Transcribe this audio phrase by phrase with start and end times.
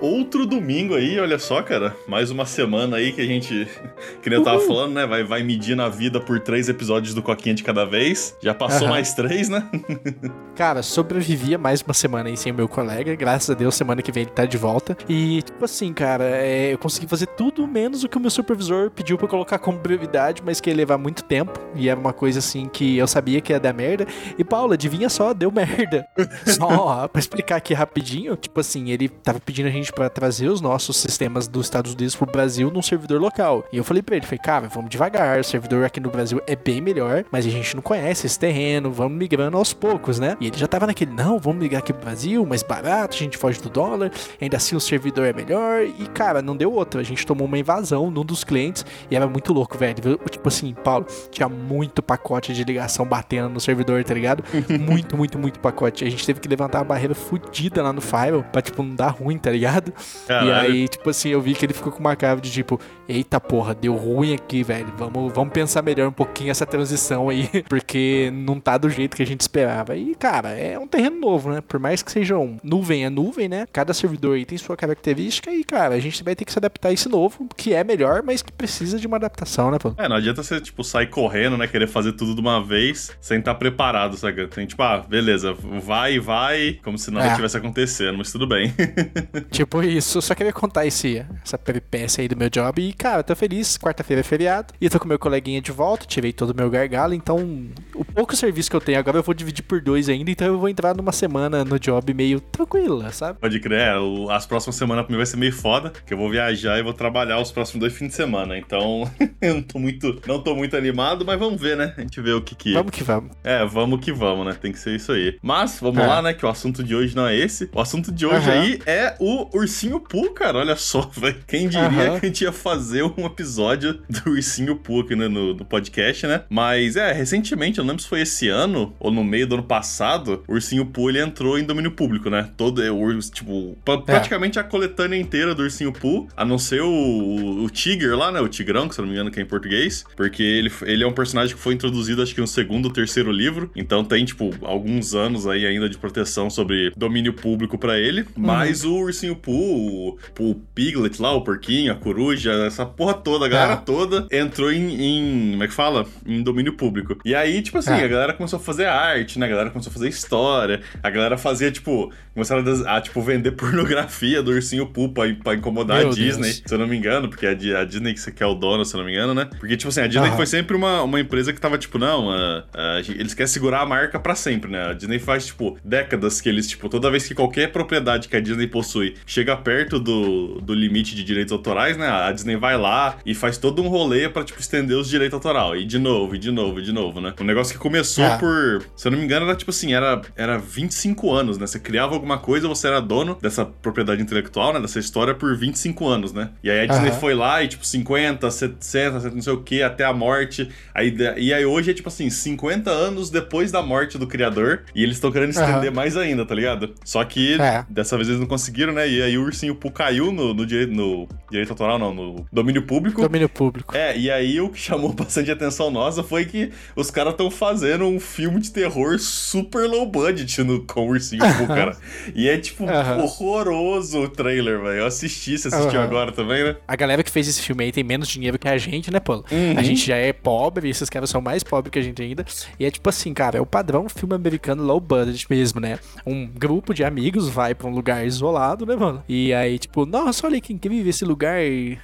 [0.00, 1.96] Outro domingo aí, olha só, cara.
[2.06, 3.66] Mais uma semana aí que a gente,
[4.22, 5.04] que nem eu tava falando, né?
[5.06, 8.36] Vai, vai medir na vida por três episódios do Coquinha de cada vez.
[8.40, 8.90] Já passou Aham.
[8.90, 9.68] mais três, né?
[10.54, 13.14] Cara, sobrevivia mais uma semana aí sem o meu colega.
[13.14, 14.96] Graças a Deus, semana que vem ele tá de volta.
[15.08, 18.90] E, tipo assim, cara, é, eu consegui fazer tudo menos o que o meu supervisor
[18.90, 21.60] pediu pra eu colocar como brevidade, mas que ia levar muito tempo.
[21.78, 24.06] E era uma coisa assim que eu sabia que ia dar merda.
[24.38, 26.06] E, Paula, adivinha só, deu merda.
[26.46, 30.60] Só pra explicar aqui rapidinho, tipo assim, ele tava pedindo a gente pra trazer os
[30.60, 33.64] nossos sistemas dos Estados Unidos pro Brasil num servidor local.
[33.72, 36.56] E eu falei pra ele, falei, cara, vamos devagar, o servidor aqui no Brasil é
[36.56, 40.36] bem melhor, mas a gente não conhece esse terreno, vamos migrando aos poucos, né?
[40.40, 43.36] E ele já tava naquele, não, vamos migrar aqui pro Brasil, mais barato, a gente
[43.36, 45.82] foge do dólar, ainda assim o servidor é melhor.
[45.82, 47.00] E, cara, não deu outra.
[47.00, 50.18] A gente tomou uma invasão num dos clientes e era muito louco, velho.
[50.30, 54.42] Tipo assim, Paulo, tinha muito pacote de ligação batendo no servidor, tá ligado?
[54.80, 56.04] muito, muito, muito pacote.
[56.04, 59.08] A gente teve que levantar uma barreira fodida lá no Firewall pra, tipo, não dar
[59.08, 59.92] ruim, tá ligado?
[60.24, 60.72] E Caralho.
[60.72, 63.74] aí, tipo assim, eu vi que ele ficou com uma cara de tipo, eita porra,
[63.74, 64.92] deu ruim aqui, velho.
[64.96, 69.22] Vamos, vamos pensar melhor um pouquinho essa transição aí, porque não tá do jeito que
[69.22, 69.96] a gente esperava.
[69.96, 71.60] E, cara, é um terreno novo, né?
[71.60, 73.66] Por mais que seja um nuvem é nuvem, né?
[73.72, 76.88] Cada servidor aí tem sua característica e, cara, a gente vai ter que se adaptar
[76.88, 79.92] a esse novo, que é melhor, mas que precisa de uma adaptação, né, pô?
[79.96, 81.66] É, não adianta você, tipo, sair correndo, né?
[81.66, 84.46] Querer fazer tudo de uma vez sem estar preparado, sabe?
[84.48, 87.34] Tem, tipo, ah, beleza, vai, vai, como se nada É.
[87.34, 88.72] tivesse acontecendo, mas tudo bem.
[89.50, 92.80] Tipo isso, só queria contar esse, essa peripécia aí do meu job.
[92.82, 94.72] E, cara, tô feliz, quarta-feira é feriado.
[94.80, 97.14] E tô com meu coleguinha de volta, tirei todo o meu gargalo.
[97.14, 100.30] Então, o pouco serviço que eu tenho agora eu vou dividir por dois ainda.
[100.30, 103.38] Então eu vou entrar numa semana no job meio tranquila, sabe?
[103.40, 103.94] Pode crer, é,
[104.30, 106.92] as próximas semanas pra mim vai ser meio foda, que eu vou viajar e vou
[106.92, 108.56] trabalhar os próximos dois fins de semana.
[108.58, 109.10] Então,
[109.40, 111.94] eu não tô muito, não tô muito animado, mas vamos ver, né?
[111.96, 112.72] A gente vê o que que...
[112.74, 113.30] Vamos que vamos.
[113.44, 114.56] É, vamos que vamos, né?
[114.60, 115.36] Tem que ser isso aí.
[115.42, 116.06] Mas, vamos É.
[116.06, 116.34] lá, né?
[116.34, 117.68] Que o assunto de hoje não é esse.
[117.72, 120.58] O assunto de hoje aí é o Ursinho Poo, cara.
[120.58, 121.36] Olha só, velho.
[121.46, 121.88] Quem diria
[122.18, 126.26] que a gente ia fazer um episódio do Ursinho Poo aqui né, no, no podcast,
[126.26, 126.42] né?
[126.50, 129.64] Mas, é, recentemente, eu não lembro se foi esse ano ou no meio do ano
[129.64, 132.48] passado, o Ursinho Poo, ele entrou em domínio público, né?
[132.56, 136.80] Todo, é, o, tipo, pra- praticamente a coletânea inteira do Ursinho Poo, a não ser
[136.82, 138.40] o, o Tiger lá, né?
[138.40, 141.04] O Tigrão, que se eu não me engano que é em português, porque ele, ele
[141.04, 144.24] é um personagem que foi introduzido, acho que no segundo ou terceiro livro, então tem,
[144.24, 149.36] tipo, alguns anos aí ainda de proteção sobre domínio público pra ele, mas o Ursinho
[149.36, 153.76] Poo, o, o Piglet lá, o porquinho, a coruja, essa porra toda, a galera Ah.
[153.76, 156.06] toda entrou em, em- como é que fala?
[156.26, 157.18] Em domínio público.
[157.24, 158.04] E aí, tipo assim, Ah.
[158.04, 159.46] a galera começou a fazer arte, né?
[159.46, 164.42] A galera começou a fazer história, a galera fazia, tipo, começaram a, tipo, vender pornografia
[164.42, 166.62] do Ursinho Poo pra, pra incomodar Meu a Disney, Deus.
[166.66, 168.84] se eu não me engano, porque é a, a Disney que você quer o dono,
[168.84, 169.48] se eu não me engano, né?
[169.58, 170.36] Porque, tipo assim, a Disney Aham.
[170.36, 172.64] foi sempre uma, uma empresa que tava, tipo, não, a-
[172.98, 174.90] a gente- eles querem segurar a marca pra sempre, né?
[174.90, 178.40] A Disney faz, tipo, décadas que eles, tipo, toda vez que qualquer propriedade que a
[178.40, 182.08] Disney possui chega perto do, do limite de direitos autorais, né?
[182.08, 185.82] A Disney vai lá e faz todo um rolê pra, tipo, estender os direitos autorais.
[185.82, 187.34] E de novo, e de novo, e de novo, né?
[187.40, 188.38] Um negócio que começou Ah.
[188.38, 191.66] por, se eu não me engano, era, tipo assim, era, era 25 anos, né?
[191.66, 194.80] Você criava alguma coisa, você era dono dessa propriedade intelectual, né?
[194.80, 196.50] Dessa história por 25 anos, né?
[196.62, 197.18] E aí a Disney Aham.
[197.20, 198.80] foi lá e, tipo, 50, 70,
[199.20, 200.68] 70, não sei o que, até a morte.
[200.94, 204.82] Aí, e aí hoje é, tipo assim, 50 anos depois da morte do criador.
[204.94, 205.90] E eles estão querendo estender Aham.
[205.90, 206.94] mais ainda, tá ligado?
[207.04, 207.84] Só que É.
[207.88, 209.08] dessa vez eles não conseguiram, né?
[209.08, 212.82] E aí o Ursinho Poo caiu no, no, direito, no direito autoral, não, no domínio
[212.82, 213.20] público.
[213.22, 213.96] Domínio público.
[213.96, 218.04] É, e aí o que chamou bastante atenção nossa foi que os caras estão fazendo
[218.04, 221.96] um filme de terror super low budget no, com o Ursinho Poo, cara.
[222.34, 223.22] E é, tipo, Aham.
[223.22, 224.98] horroroso o trailer, velho.
[225.00, 226.04] Eu assisti, você assistiu Aham.
[226.08, 226.76] agora também, né?
[226.86, 229.44] A galera que fez esse filme aí tem menos dinheiro que a gente, né, Paulo?
[229.50, 229.74] Uhum.
[229.76, 232.44] A gente já é pobre, esses caras são mais pobres que a gente ainda.
[232.78, 235.98] E é tipo assim, cara, é o padrão filme americano low budget mesmo, né?
[236.26, 239.22] Um grupo de amigos vai pra um lugar isolado, né, mano?
[239.28, 241.58] E aí, tipo, nossa, olha que incrível esse lugar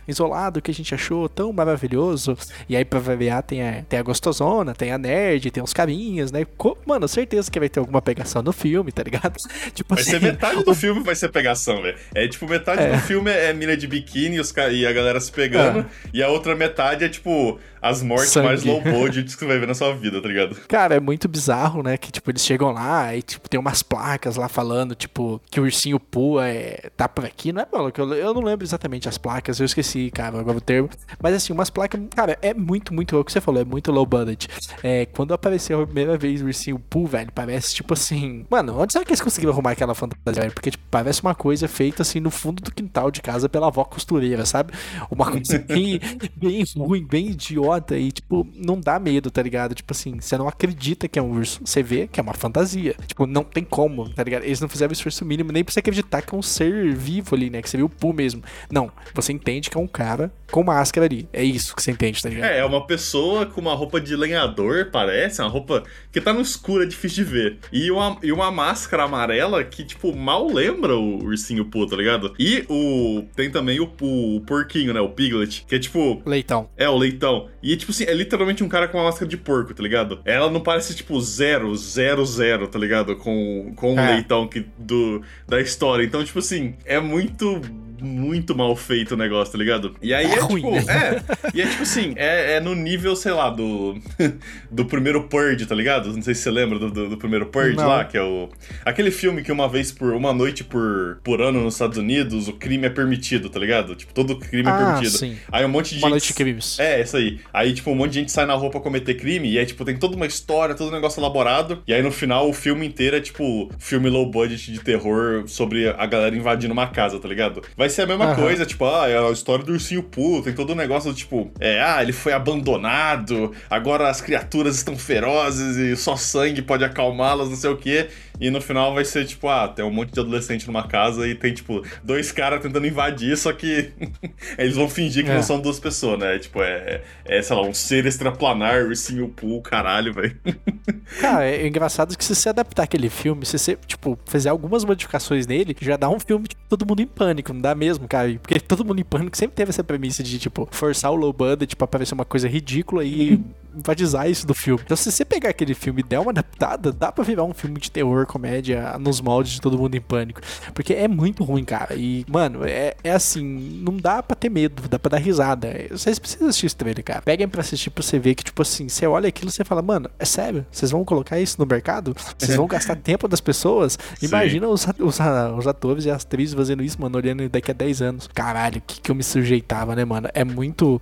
[0.06, 2.36] isolado que a gente achou tão maravilhoso.
[2.68, 6.30] E aí, pra variar, tem a, tem a gostosona, tem a nerd, tem os carinhas,
[6.32, 6.44] né?
[6.56, 9.34] Co- Mano, certeza que vai ter alguma pegação no filme, tá ligado?
[9.74, 11.96] Tipo Vai assim, ser metade do filme vai ser pegação, velho.
[12.14, 12.92] É tipo, metade É.
[12.92, 15.84] do filme é mina de biquíni e, os e a galera se pegando.
[16.12, 18.46] E a outra metade é, tipo, as mortes Sangue.
[18.46, 20.56] mais low budget que você vai ver na sua vida, tá ligado?
[20.68, 21.96] Cara, é muito bizarro, né?
[21.96, 25.64] Que, tipo, eles chegam lá e, tipo, tem umas placas lá falando, tipo, que o
[25.64, 27.98] ursinho Poo é, tá por aqui, não é, Moloch?
[27.98, 30.88] Eu, eu não lembro exatamente as placas, eu esqueci, cara, agora o termo.
[31.22, 34.06] Mas assim, umas placas, cara, é muito, muito o que você falou, é muito low
[34.06, 34.48] budget.
[34.82, 38.44] É, quando apareceu a primeira vez o ursinho Pooh, velho, parece tipo assim.
[38.50, 40.52] Mano, onde será que eles conseguiram arrumar aquela fantasia, velho?
[40.52, 43.84] Porque, tipo, parece uma coisa feita assim no fundo do quintal de casa pela avó
[43.84, 44.72] costureira, sabe?
[45.10, 46.00] Uma coisa bem,
[46.36, 49.74] bem ruim, bem idiota e, tipo, não dá medo, tá ligado?
[49.74, 52.94] Tipo assim, você não acredita que é um urso, você vê que é uma fantasia.
[53.06, 54.44] Tipo, não tem como, tá ligado?
[54.44, 57.50] Eles não fizeram esforço mínimo nem pra você acreditar que é um ser vivo ali,
[57.50, 57.62] né?
[57.62, 58.42] Que você viu o Pooh mesmo.
[58.70, 61.28] Não, você entende que é um cara com máscara ali.
[61.32, 62.48] É isso que você entende, tá ligado?
[62.48, 66.40] É, é uma pessoa com uma roupa de lenhador, parece, uma roupa que tá no
[66.40, 67.58] escuro, é difícil de ver.
[67.72, 72.32] E uma, e uma máscara amarela que, tipo, mal lembra o ursinho Pooh, tá ligado?
[72.38, 75.00] E o tem também o, o, o porquinho, né?
[75.00, 76.22] O Piglet, que é tipo...
[76.24, 76.70] Leitão.
[76.76, 77.48] É, o leitão.
[77.60, 80.20] E, tipo assim, é literalmente um cara com uma máscara de porco, tá ligado?
[80.24, 83.16] Ela não parece, tipo, zero, zero, zero, tá ligado?
[83.16, 84.14] Com, com o É.
[84.14, 86.04] leitão que, do, da história.
[86.04, 87.60] Então, tipo assim, é muito
[88.00, 89.94] muito mal feito o negócio, tá ligado?
[90.02, 91.22] E aí É é, ruim, tipo, né?
[91.44, 93.98] é, e é tipo assim, é, é no nível, sei lá, do
[94.70, 96.12] do primeiro Purge, tá ligado?
[96.12, 97.86] Não sei se você lembra do, do, do primeiro Purge Não.
[97.86, 98.48] lá, que é o
[98.84, 102.52] aquele filme que uma vez por uma noite por, por ano nos Estados Unidos, o
[102.54, 103.94] crime é permitido, tá ligado?
[103.94, 105.18] Tipo, todo crime é Ah, permitido.
[105.18, 105.36] sim.
[105.50, 106.78] Aí um monte de Uma gente noite de crimes.
[106.78, 107.40] é, isso aí.
[107.52, 109.84] Aí, tipo, um monte de gente sai na rua pra cometer crime, e aí, tipo,
[109.84, 111.82] tem toda uma história, todo um negócio elaborado.
[111.86, 115.88] E aí, no final, o filme inteiro é, tipo, filme low budget de terror sobre
[115.88, 117.62] a galera invadindo uma casa, tá ligado?
[117.76, 118.36] Vai ser a mesma Aham.
[118.36, 121.50] coisa, tipo, ah, é a história do ursinho Poo, tem todo um negócio do tipo,
[121.60, 127.48] é, ah, ele foi abandonado, agora as criaturas estão ferozes e só sangue pode acalmá-las,
[127.48, 128.08] não sei o quê.
[128.40, 131.34] E no final vai ser, tipo, ah, tem um monte de adolescente numa casa e
[131.34, 133.92] tem, tipo, dois caras tentando invadir, só que
[134.58, 135.34] eles vão fingir que É.
[135.34, 136.38] não são duas pessoas, né?
[136.38, 140.36] Tipo, é, é, sei lá, um ser extraplanar, ursinho Poo, caralho, velho.
[141.20, 145.46] Cara, é engraçado que se você adaptar aquele filme, se você, tipo, fizer algumas modificações
[145.46, 148.32] nele, já dá um filme de todo mundo em pânico, não dá mesmo, cara?
[148.42, 151.76] Porque todo mundo em pânico sempre teve essa premissa de, tipo, forçar o low budget
[151.76, 153.40] pra parecer uma coisa ridícula e
[153.76, 154.82] enfatizar isso do filme.
[154.84, 157.78] Então, se você pegar aquele filme e der uma adaptada, dá pra virar um filme
[157.78, 160.40] de terror, comédia, nos moldes de todo mundo em pânico.
[160.72, 161.94] Porque é muito ruim, cara.
[161.94, 165.72] E, mano, é, é assim, não dá pra ter medo, dá pra dar risada.
[165.90, 167.22] Vocês precisam assistir esse trailer, cara.
[167.22, 169.82] Peguem pra assistir pra você ver que, tipo assim, você olha aquilo e você fala,
[169.82, 170.64] mano, é sério?
[170.70, 172.14] Vocês vão colocar isso no mercado?
[172.38, 173.98] Vocês vão gastar tempo das pessoas?
[174.18, 174.26] Sim.
[174.26, 175.18] Imagina os, os,
[175.58, 178.28] os atores e as atrizes fazendo isso, mano, olhando daqui a 10 anos.
[178.32, 180.28] Caralho, o que, que eu me sujeitava, né, mano?
[180.34, 181.00] É muito.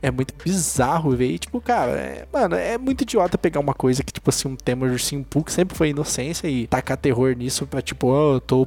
[0.00, 1.30] É muito bizarro ver.
[1.30, 4.56] E, tipo, cara, é- mano, é muito idiota pegar uma coisa que, tipo assim, um
[4.56, 8.34] tema de ursinho Poo, que sempre foi inocência e tacar terror nisso pra, tipo, ó,
[8.34, 8.66] eu tô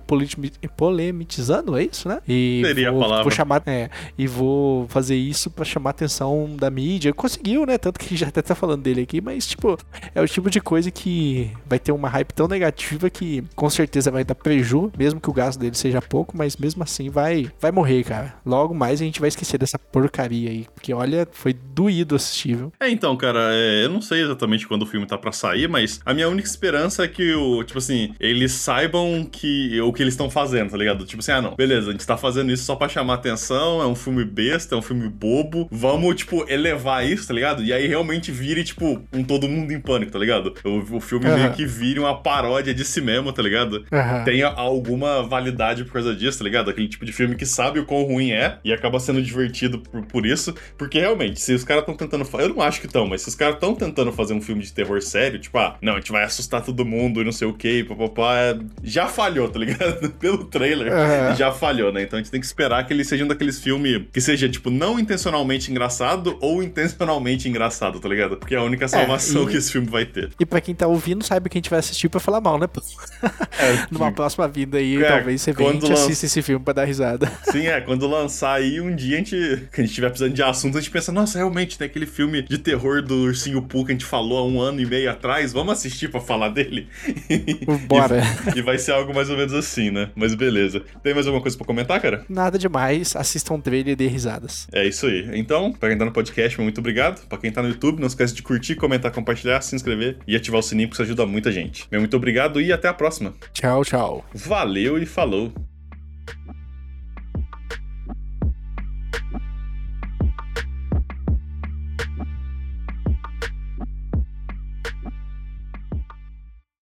[0.76, 2.20] polemitizando, é isso, né?
[2.28, 3.24] E Seria a vou, palavra.
[3.24, 3.62] vou chamar.
[3.66, 7.14] É, e vou fazer isso pra chamar a atenção da mídia.
[7.14, 7.78] Conseguiu, né?
[7.78, 9.78] Tanto que já até tá falando dele aqui, mas, tipo,
[10.14, 14.12] é o tipo de coisa que vai ter uma hype tão negativa que com certeza
[14.12, 17.72] vai dar preju, mesmo que o gasto dele seja pouco, mas mesmo assim vai, vai
[17.72, 18.36] morrer, cara.
[18.46, 20.66] Logo mais a gente vai esquecer dessa porcaria aí.
[20.74, 22.74] Porque olha, foi doído assistir, viu?
[22.80, 26.00] É, então, cara, é, eu não sei exatamente quando o filme tá pra sair, mas
[26.06, 30.14] a minha única esperança é que o, tipo assim, eles saibam que o que eles
[30.14, 31.06] estão fazendo, tá ligado?
[31.06, 33.88] Tipo assim, ah, não, beleza, a gente tá fazendo isso só pra chamar atenção, é
[33.88, 37.64] um filme besta, é um filme bobo, vamos, tipo, elevar isso, tá ligado?
[37.64, 40.54] E aí realmente vire, tipo, um todo mundo em pânico, tá ligado?
[40.64, 41.36] O, o filme Aham.
[41.36, 43.86] meio que vire uma paródia de si mesmo, tá ligado?
[43.92, 44.24] Aham.
[44.24, 46.70] tenha alguma validade por causa disso, tá ligado?
[46.70, 50.06] Aquele tipo de filme que sabe o quão ruim é e acaba sendo divertido por,
[50.06, 50.54] por isso.
[50.78, 52.26] Porque realmente, se os caras estão tentando.
[52.40, 54.72] Eu não acho que estão, mas se os caras estão tentando fazer um filme de
[54.72, 57.54] terror sério, tipo, ah, não, a gente vai assustar todo mundo e não sei o
[57.54, 60.12] que, papapá, é- já falhou, tá ligado?
[60.20, 61.36] Pelo trailer, Aham.
[61.36, 62.04] já falhou, né?
[62.04, 64.70] Então a gente tem que esperar que ele seja um daqueles filmes que seja, tipo,
[64.70, 68.38] não intencionalmente engraçado ou intencionalmente engraçado, tá ligado?
[68.38, 70.30] Porque é a única salvação e- que esse filme vai ter.
[70.40, 72.68] E pra quem tá ouvindo, saiba que a gente vai assistir pra falar mal, né?
[72.68, 72.82] pô?
[73.92, 76.42] Numa próxima vida aí, É, talvez você venha e quando a gente lança- assista esse
[76.42, 77.32] filme pra dar risada.
[77.52, 80.44] Sim, é, quando lançar aí um dia a gente, que a gente tiver precisando de
[80.44, 83.92] assunto, a gente pensa, nossa, realmente tem aquele filme de terror do Ursinho Poo que
[83.92, 86.88] a gente falou há um ano e meio atrás, vamos assistir pra falar dele?
[87.88, 88.22] Bora.
[88.56, 90.10] E, e vai ser algo mais ou menos assim, né?
[90.16, 90.84] Mas beleza.
[91.04, 92.26] Tem mais alguma coisa pra comentar, cara?
[92.30, 94.68] Nada demais, assistam um trailer e dê risadas.
[94.74, 95.30] É isso aí.
[95.34, 97.26] Então, pra quem tá no podcast, muito obrigado.
[97.28, 100.60] Pra quem tá no YouTube, não esquece de curtir, comentar, compartilhar, se inscrever e ativar
[100.60, 101.88] o sininho, porque isso ajuda muita gente.
[101.92, 103.34] Meu muito obrigado e até a próxima.
[103.54, 104.26] Tchau, tchau.
[104.34, 105.75] Valeu e falou!